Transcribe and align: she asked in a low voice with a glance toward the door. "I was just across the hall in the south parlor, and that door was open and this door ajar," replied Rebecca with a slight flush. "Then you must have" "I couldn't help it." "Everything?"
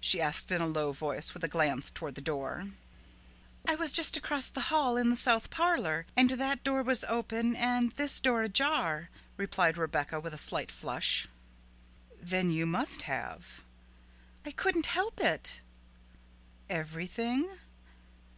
she 0.00 0.22
asked 0.22 0.50
in 0.50 0.62
a 0.62 0.66
low 0.66 0.90
voice 0.90 1.34
with 1.34 1.44
a 1.44 1.48
glance 1.48 1.90
toward 1.90 2.14
the 2.14 2.20
door. 2.22 2.68
"I 3.68 3.74
was 3.74 3.92
just 3.92 4.16
across 4.16 4.48
the 4.48 4.62
hall 4.72 4.96
in 4.96 5.10
the 5.10 5.16
south 5.16 5.50
parlor, 5.50 6.06
and 6.16 6.30
that 6.30 6.64
door 6.64 6.82
was 6.82 7.04
open 7.04 7.54
and 7.54 7.92
this 7.92 8.18
door 8.18 8.42
ajar," 8.42 9.10
replied 9.36 9.76
Rebecca 9.76 10.18
with 10.18 10.32
a 10.32 10.38
slight 10.38 10.72
flush. 10.72 11.28
"Then 12.18 12.50
you 12.50 12.64
must 12.64 13.02
have" 13.02 13.64
"I 14.46 14.50
couldn't 14.52 14.86
help 14.86 15.20
it." 15.20 15.60
"Everything?" 16.70 17.58